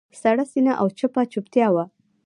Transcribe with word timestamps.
سړه 0.21 0.43
سینه 0.51 0.73
او 0.81 0.87
چپه 0.97 1.21
چوپتیا 1.31 1.67
وه. 1.73 1.85